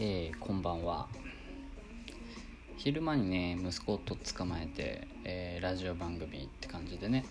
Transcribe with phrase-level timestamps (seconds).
[0.00, 1.06] えー、こんばんは。
[2.76, 7.24] 昼間にね息子と捕まえて、えー、ラジオ番組って感じでね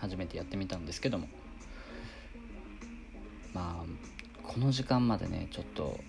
[0.00, 1.28] 初めてやってみたんですけども。
[3.54, 6.00] まあこの時間までねちょっと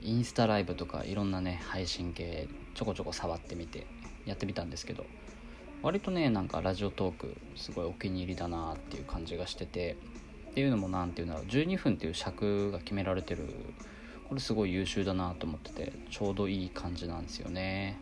[0.00, 3.86] インスタライブとかいろんなね配信系ちょこちょこ触ってみて
[4.24, 5.04] やってみたんですけど
[5.82, 9.98] 割とねなんかラジオトークすごいお気に入りだなっていう感じがしてて
[10.52, 13.44] っていうのも何て言うんだろう12分っていう尺が決められてる
[14.28, 17.98] これすごい優秀だなと思っててちょうどいい感じなんですよね。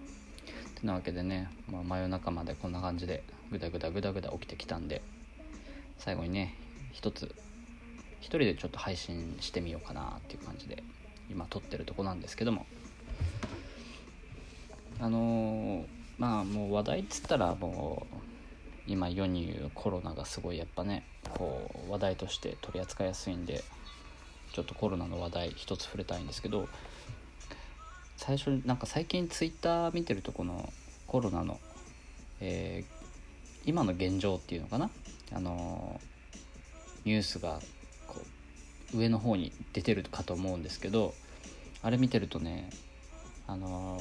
[0.75, 5.03] てなわけでね、まあ、真夜中までこんな感じでグダグダグダグダ起きてきたんで
[5.99, 6.55] 最後にね
[6.93, 7.35] 一つ
[8.21, 10.83] 一人でちょっと配信してみようかなっていう感じで
[11.31, 12.67] 今撮ってるとこなんですけども。
[15.01, 15.85] あのー、
[16.19, 18.17] まあもう話題っつったらもう
[18.87, 23.65] 今世に言うコロナがすごいやっぱねこう話題として取り扱いやすいんで
[24.55, 26.69] ちょっとコロナの話題一つ触れたいんですけど
[28.17, 30.73] 最初なんか最近ツイッター見てるとこの
[31.09, 31.59] コロナの、
[32.41, 34.91] えー、今の現状っていうのかな？
[35.33, 36.01] あの
[37.05, 37.59] ニュースが
[38.07, 38.21] こ
[38.95, 41.15] う上の方に出てるかと思うんですけど
[41.83, 42.71] あれ見てるとね
[43.49, 44.01] あの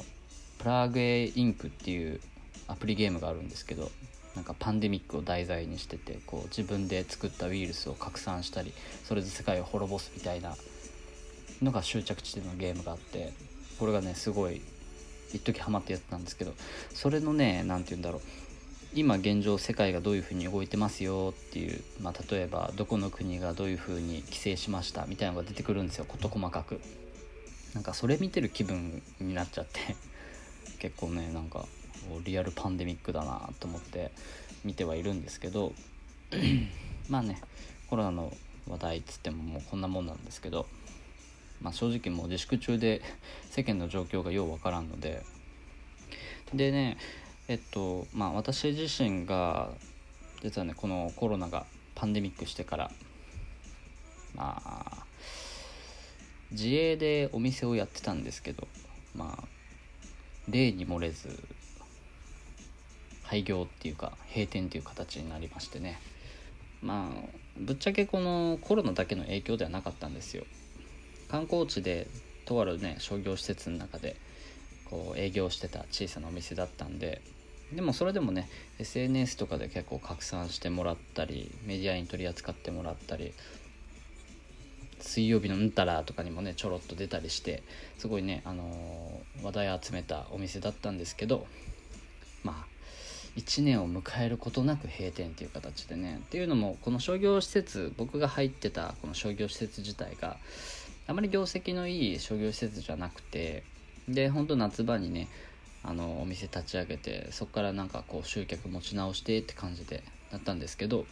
[0.58, 2.20] プラグエインクっていう
[2.68, 3.90] アプリゲームがあるんですけど
[4.36, 8.72] なんかパンデミックを題材にしててこう自分で作ったウイルスを拡散したり
[9.04, 10.56] それで世界を滅ぼすみたいな
[11.62, 13.32] のが終着地点のゲームがあって
[13.78, 14.60] これがねすごい
[15.32, 16.52] 一時ハマってやってたんですけど
[16.92, 18.20] それのね何て言うんだろう。
[18.96, 26.80] 今現状世界がどういうふうに動いてますよっていう、まあ、例えばどこの国がどういうふうに規制しましたみたいなのが出てくるんですよ事細かく。
[27.74, 29.96] なんかそれ見てる気分になっちゃって
[30.78, 31.66] 結構ねなんか
[32.24, 34.12] リアルパンデミックだなと思って
[34.64, 35.72] 見てはいるんですけど
[37.08, 37.40] まあね
[37.88, 38.32] コロナの
[38.68, 40.66] 話題っつってももうこんなもんなんですけど、
[41.60, 43.02] まあ、正直もう自粛中で
[43.50, 45.22] 世間の状況がようわからんので
[46.54, 46.96] でね
[47.48, 49.70] えっとまあ私自身が
[50.42, 52.90] 実はねこのコロナがパンデミックしてから
[54.34, 55.04] まあ
[56.50, 58.66] 自営でお店をやってたんですけど
[59.14, 59.44] まあ
[60.48, 61.28] 例に漏れず
[63.24, 65.98] 廃業っていうか閉店っていう形になりましてね。
[66.82, 70.44] まあぶっちゃけこのコロナだけの影響ではなかったんですよ。
[71.28, 72.06] 観光地で
[72.44, 74.16] とあるね商業施設の中で
[74.90, 77.20] こう営業してた小さなお店だったんで。
[77.72, 78.48] でもそれでもね
[78.78, 83.32] SNS とかで結構拡散してもらったりメディアに取り扱ってもらったり
[85.00, 87.62] 水曜日のうんたらとかにもねちょろっと出たりして
[87.98, 91.46] すごいね、あのー、話題集めたお店だったんですけど
[92.42, 92.73] まあ
[93.36, 100.36] 1年を迎えることなく閉店っていう形でねっていうのもこの商業施設僕が入ってたこの商業施設自体が
[101.06, 103.64] あまり業績のいい商業施設じゃなくて
[104.08, 105.28] で本当夏場にね
[105.82, 111.04] あのお店立ち上げてそこからなんかこう集客持ち直してって感じでだったんですけど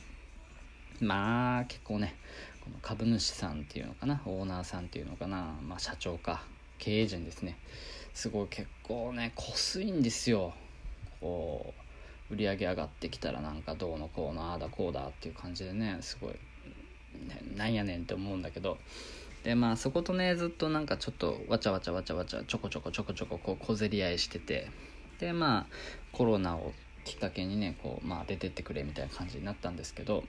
[1.01, 2.15] まあ結構ね
[2.65, 6.45] この株主さんっていうのかなオーナーさんっていうのかな、まあ、社長か
[6.79, 7.59] 経営陣ですね。
[8.15, 10.53] すごい結構ねこすいんですよ。
[11.21, 11.82] こう
[12.33, 16.39] 売り上げ上がってきたらなんかどうのこうのああだこうだっていう感じでねすごい、ね、
[17.57, 18.79] なんやねんって思うんだけど。
[19.45, 24.71] でまあそことねずっとなんかちょっとわちゃわちゃわちゃわちゃちょこちょこちょこちょここう小競り合いしてて。
[25.19, 25.67] でまあ
[26.11, 26.73] コロナを
[27.05, 30.25] きっかけにねこう、まあ、出てってくれみたいな感じになったんですけど。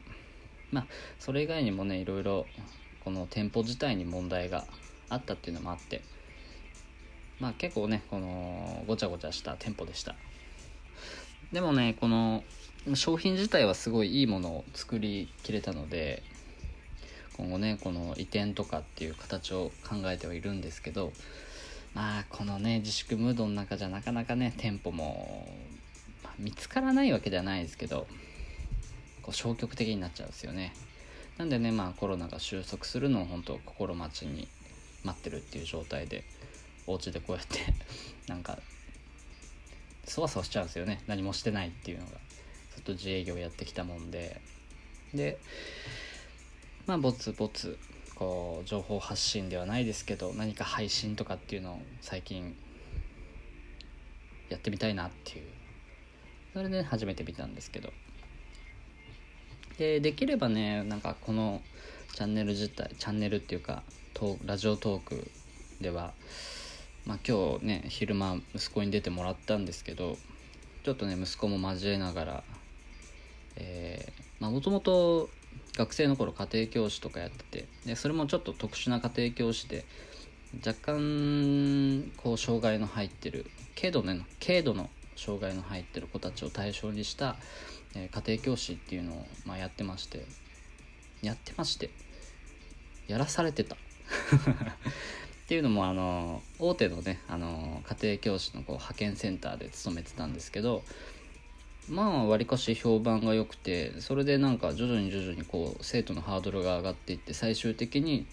[0.72, 0.88] まあ
[1.20, 2.46] それ以外にもねいろいろ
[3.06, 4.66] この店舗自体に問題が
[5.09, 6.02] あったっていうのもあって。
[7.40, 10.16] まあ結構ねこのごちゃごちゃした店舗でした。
[11.53, 12.44] でもねこの
[12.96, 16.24] 商品自体はすごいいいものを作りきれたので
[17.38, 21.14] 今後ねこの移転とかっていう形を考えてはいるんですけど
[21.94, 25.47] まあこのね自粛ムードの中じゃなかなかね店舗も、
[26.24, 28.08] まあ、見つからないわけではないですけど
[29.22, 30.74] こう消極的になっちゃうんですよね。
[31.38, 34.47] なんでねまあコロナが収束するのを本当心待ちに
[35.03, 36.23] 待ってるっていう状態で
[36.88, 37.59] お家でこうやって
[38.28, 38.58] なんか
[40.05, 41.02] そわそわしちゃうんですよね。
[41.08, 42.11] 何もしてないっていうのが。
[42.76, 44.41] ずっと自営業やってきたもんで。
[45.14, 45.38] で
[46.88, 47.78] まあぼつぼつ
[48.16, 52.55] こう情報発信ではないですけど何か配信とかっていうのを最近
[54.50, 55.46] やってみたいなっていう。
[56.53, 57.91] それで初めて見たんですけど。
[59.78, 61.61] でできればねなんかこの
[62.14, 63.84] チャンネル自体チャンネルっていうか
[64.46, 65.32] ラジオトーク
[65.82, 66.14] では
[67.05, 70.17] まあ、今日ね昼間息子に出てもらったんですけど
[70.84, 72.44] ちょっとね息子も交えながら
[74.40, 75.29] もともと
[75.78, 79.85] 学生の頃家庭教師とかやっててでそれもちょっと特殊な家庭教師で
[80.66, 83.47] 若干こう障害の入ってる
[83.79, 84.16] 軽度の
[84.46, 87.35] 軽度の障害の入ってる子たちを対象にした、
[87.96, 90.26] えー、家庭教師っていうのを、まあ、やってまして
[91.22, 91.90] やってまして
[93.08, 93.76] やらされてた。
[95.43, 100.84] っていうのもあの大手のねあの家庭教師のこう派遣センターで勤めてたんですけど
[101.90, 108.25] まあわりかし評判が良くてそれでなんか徐々に徐々にこう生徒のハードルが上がっていって最終的に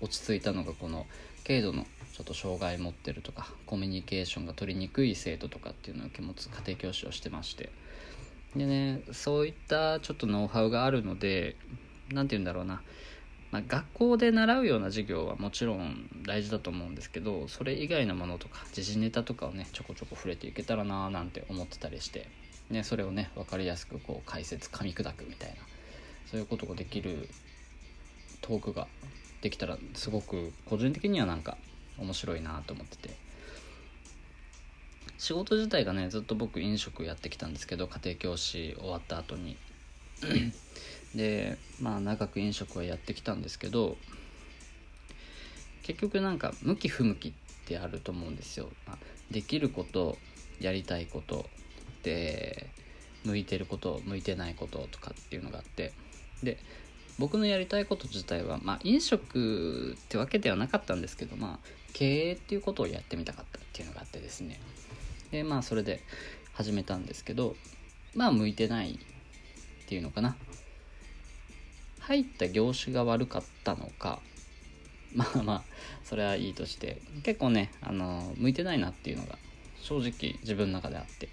[0.00, 1.06] 落ち着いたのがこの
[1.46, 7.70] 軽度のちょっと障害持ってるとかコミュニケーションが取りにくい生徒とかっていうのを受け持つ家庭教師をしてまして。
[8.56, 11.56] でねそういったちょっとノウハウがあるので
[12.12, 12.82] 何て言うんだろうな、
[13.54, 22.26] まあ、学校で習うような授業はもちろん大事だと思うんですけどそれ以外のものとか時事ネタとかをねちょこちょこ触れていけたらなーなんて思ってたりして
[22.70, 25.56] ね、それをね分かりやすくこう解説噛み砕くみたいな
[26.26, 27.28] そういうことができる
[28.40, 28.88] トークが
[29.40, 31.56] できたらすごく個人的にはなんか
[31.96, 33.14] 面白いなと思ってて。
[35.16, 39.56] 仕事自体がねずっと僕飲食やってきたんですけど家庭教師終わった後に。
[41.14, 43.96] でまあ長く飲食はやってきたんですけど
[45.82, 47.32] 結局なんか向き不向きっ
[47.66, 48.98] てあると思うんですよ、まあ、
[49.30, 50.16] できること
[50.60, 51.46] やりたいこと
[51.98, 52.68] って
[53.24, 55.92] 向いてること向いてないこととかっていうのがあって。
[56.42, 56.58] で
[57.16, 64.60] 僕のやりたいこと自体はまあ飲食ってわけではなかったんですけどまあ経営っていうことをやってみたかったっていうのがあってですね。
[65.30, 66.02] でまあそれで
[66.54, 67.54] 始めたんですけど
[68.16, 70.36] まあ向いてないっていうのかな。
[72.06, 74.20] 入った業種が悪かったのか
[75.14, 75.62] まあまあ
[76.04, 79.38] それはいいとして結構ねあの向いてないなっていうのが
[79.80, 81.28] 正直自分の中であって。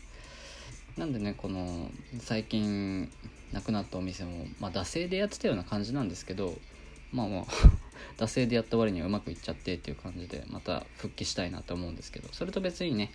[0.98, 1.90] なんでねこの
[2.20, 3.10] 最近
[3.54, 6.54] 亡くなったお店も、まあ、惰性でやってたような感じなんですけど
[7.12, 7.46] まあまあ
[8.18, 13.12] 惰性でやった割にはうまくいっちゃってっていう感じでまた復帰したいなと思うんですけどそれと別にね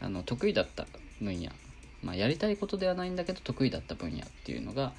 [0.00, 0.86] あの得意だった
[1.20, 1.50] 分野、
[2.02, 4.92] まあ、やりたいことではないんだけど得意だった分野っていうのが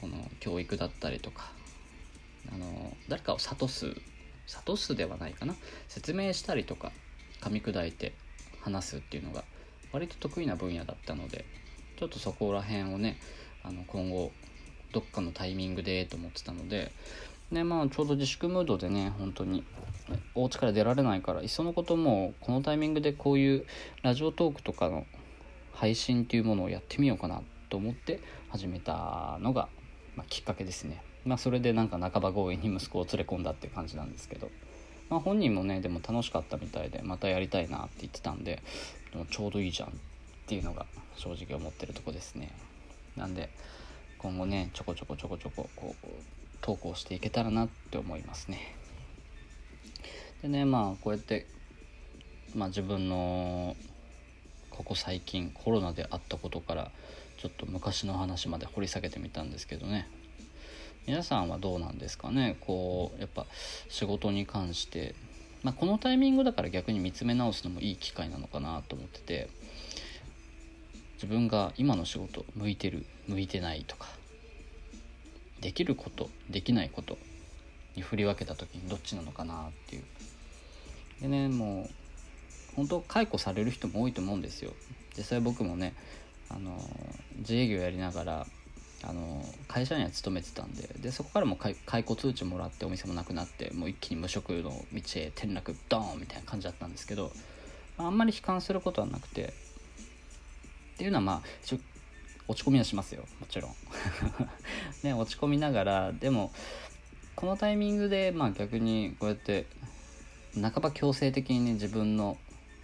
[0.00, 1.52] この教育だったりとか
[2.52, 3.94] あの誰かを諭す
[4.46, 5.54] 諭すではないかな。
[5.88, 6.92] 説明したりとか
[7.40, 8.14] 噛み砕いて
[8.60, 9.44] 話すっていうのが
[9.92, 11.44] 割と得意な分野だったので
[11.98, 13.18] ちょっとそこら辺をね
[13.62, 14.32] あの今後
[14.92, 16.92] どっかのタイミングでと思ってたので
[17.52, 19.64] でまあちょうど自粛ムードでね本当に
[20.34, 23.66] お家から出られないからいっそのこともこのタイミングでこういう
[24.02, 25.06] ラジオトークとかの
[25.72, 28.20] 配信っていうものをやってみようかなと思って
[28.50, 29.68] 始めたのが、
[30.16, 31.02] まあ、きっかけですね。
[31.24, 34.50] まあそれでなんか半ば強引に息子を連れ込んだって感じなんですけど。
[35.10, 38.62] まあ本人もねでも楽しかったみたいでまたやりたいなって言ってたんで
[39.30, 39.92] ちょうどいいじゃんっ
[40.46, 40.86] ていうのが
[41.16, 42.52] 正直思ってるとこですね。
[43.16, 43.50] なんで
[44.18, 46.06] 今後ねちょこちょこちょこちょここう
[46.60, 48.76] 投稿していけたらなって思いますね。
[50.42, 51.46] でねまあこうやって
[52.54, 53.76] まあ自分の
[54.70, 56.92] ここ最近コロナであったことから
[57.40, 60.06] ちょっと昔の話まで掘り下げてみたんですけどね。
[61.06, 62.58] 皆さんはどうなんですかね？
[62.60, 63.46] こうやっぱ
[63.88, 65.14] 仕事に関して。
[65.62, 69.48] まあ、このタイミングだから逆に見つめ直すのもいい機会なのかなと思ってて。
[71.14, 73.06] 自分が今の仕事向いてる？
[73.26, 74.06] 向いてないとか。
[75.62, 76.28] できること？
[76.50, 77.16] できないこと？
[77.96, 80.02] に振り分けた時にどっちなのかなっていう。
[81.22, 81.90] でねもう
[82.76, 84.72] 本当解雇される人も多いと思うんですよ。
[85.16, 85.94] 実際僕もね
[86.50, 86.78] あの
[87.38, 88.46] 自営業やりながら
[89.02, 97.32] あの会社には勤めてたんででそこからも解雇通知もらってお店もなくなってもう一気に無職の道へ転落ドーンみたいな感じだったんですけど、
[97.96, 99.54] あ、んまり悲観することはなくて
[100.94, 101.42] っていうのはまあ
[102.46, 103.74] 落ち込みはしますよもちろん。
[105.02, 106.52] ね落ち込みながらでも
[107.36, 109.66] このタイミングでまあ逆にこうやって
[110.60, 112.36] 半ば強制的にね自分の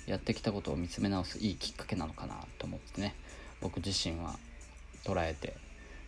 [0.06, 3.14] やってきたことを見つめ直すいいきっかけなのかなと思ってね。
[3.66, 4.36] 僕自身は
[5.04, 5.56] 捉えて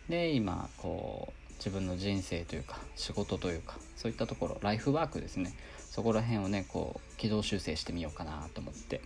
[0.09, 5.53] で今こう自分の人生というか仕事というかそういったところライフワークですね。
[5.91, 9.01] そこら辺をねこう軌道修正してみようかなと思って。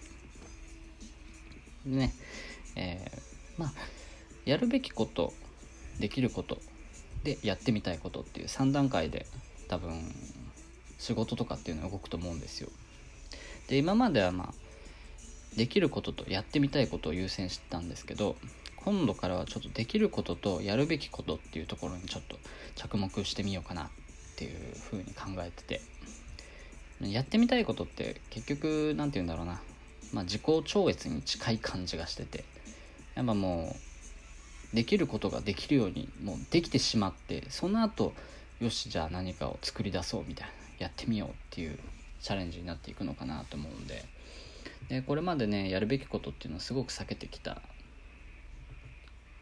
[1.87, 2.13] でね
[2.77, 3.73] えー、まあ
[4.45, 5.33] やるべきこと
[5.99, 6.59] できること
[7.25, 9.25] でやってみたいことっていう3段階で
[9.69, 9.99] 多分
[10.99, 12.69] 仕事とかっていうのは動くと思うんですよ。
[13.69, 14.72] で今まではまあ
[15.57, 18.37] できることとやってみたいことを優先してたんですけど
[18.77, 22.37] 今度からはちょっとできることとやるべきことっていうところにちょっと
[22.75, 23.89] 着目してみようかなっ
[24.37, 24.51] ていう
[24.91, 25.81] ふうに考えてて
[27.01, 29.61] やってみたいことって結局何て言うんだろうな、
[30.13, 32.45] まあ、自己超越に近い感じがしてて
[33.15, 33.77] やっぱも
[34.73, 38.15] うできることができるようにもうできてしまってその後
[38.61, 41.79] よしじゃあ何かを作り出そうみたいなやってみようっていう
[42.21, 44.05] チャレンジになっていくのかなと思うんで
[44.89, 47.63] でこれまでねやるべきことっていうのはすごく避けてきた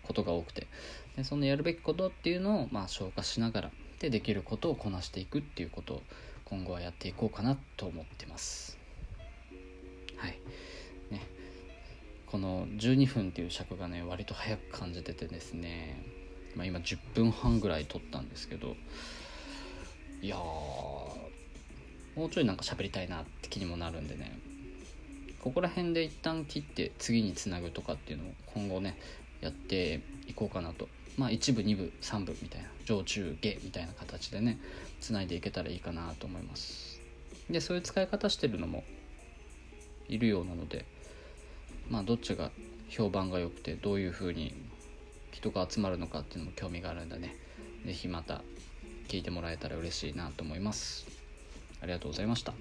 [0.03, 0.67] ことが多くて。
[1.17, 6.03] でそのやるべきことっていうのをまあ消化しながらでできることをこなしていくっていうことを
[6.45, 8.79] 今後はやっていこうかなと思ってます。
[10.17, 10.39] はい。
[11.11, 11.21] ね。
[12.27, 16.01] この12分っていう尺がね割と早く感じててですね、
[16.55, 18.77] まあ、今10分半ぐらい撮ったんですけど
[20.23, 21.31] いやも
[22.17, 24.39] うちょいなんか喋りたいなって気にもなるんでね
[25.43, 28.99] ここら辺で一旦切って次につなぐとかっていうのを今後ね
[29.41, 30.89] やっていこうかなと。
[31.17, 34.59] まあ1部2部3部みたいな上中下みたいな形でね
[35.01, 37.01] つないでいけたらいいかなと思います。
[37.51, 38.85] でそういう使い方してるのも
[40.09, 40.85] いるようなので
[41.89, 42.51] まあどっちが
[42.89, 44.55] 評判が良くてどういう風に
[45.33, 47.37] 人が集まるのかっていうのも興味があるんでね
[47.87, 48.43] 是非また
[49.09, 51.07] 聞いてもらえたら嬉しいなと思います。
[51.83, 52.53] ありがとうございました。